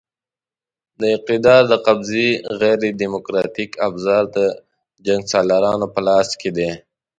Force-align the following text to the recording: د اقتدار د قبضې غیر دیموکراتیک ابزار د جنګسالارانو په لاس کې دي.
د 0.99 1.01
اقتدار 1.15 1.61
د 1.71 1.73
قبضې 1.87 2.27
غیر 2.61 2.79
دیموکراتیک 3.01 3.71
ابزار 3.87 4.23
د 4.37 4.37
جنګسالارانو 5.05 5.87
په 5.93 5.99
لاس 6.07 6.29
کې 6.41 6.49
دي. 6.57 6.71